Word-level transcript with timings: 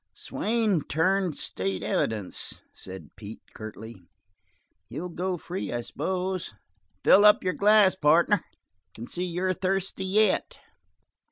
"Swain 0.15 0.81
turned 0.81 1.37
state's 1.37 1.85
evidence," 1.85 2.59
said 2.73 3.11
Pete, 3.15 3.43
curtly. 3.53 4.01
"He'll 4.89 5.09
go 5.09 5.37
free, 5.37 5.71
I 5.71 5.81
suppose. 5.81 6.55
Fill 7.03 7.23
up 7.23 7.43
your 7.43 7.53
glass, 7.53 7.93
partner. 7.93 8.43
Can 8.95 9.05
see 9.05 9.25
you're 9.25 9.53
thirsty 9.53 10.05
yet." 10.05 10.57